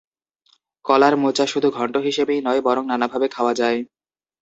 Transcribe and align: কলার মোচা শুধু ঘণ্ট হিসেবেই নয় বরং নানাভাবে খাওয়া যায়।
কলার 0.85 1.13
মোচা 1.17 1.45
শুধু 1.47 1.67
ঘণ্ট 1.71 1.95
হিসেবেই 2.07 2.39
নয় 2.43 2.61
বরং 2.61 2.83
নানাভাবে 2.87 3.27
খাওয়া 3.35 3.53
যায়। 3.53 3.79